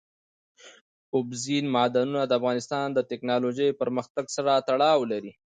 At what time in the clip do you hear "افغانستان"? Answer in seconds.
2.39-2.87